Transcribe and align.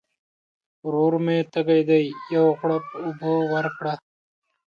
ورور 0.85 1.13
مي 1.25 1.37
تږی 1.51 1.81
دی، 1.89 2.03
یو 2.35 2.45
غوړپ 2.59 2.85
اوبه 3.03 3.31
ورکړه! 3.53 3.93